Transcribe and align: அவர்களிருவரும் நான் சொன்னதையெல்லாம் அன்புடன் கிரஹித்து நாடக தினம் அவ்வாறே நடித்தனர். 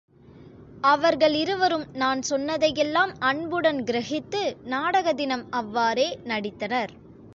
அவர்களிருவரும் 0.83 1.85
நான் 1.93 2.21
சொன்னதையெல்லாம் 2.21 3.13
அன்புடன் 3.19 3.83
கிரஹித்து 3.83 4.41
நாடக 4.63 5.13
தினம் 5.13 5.45
அவ்வாறே 5.49 6.19
நடித்தனர். 6.23 6.91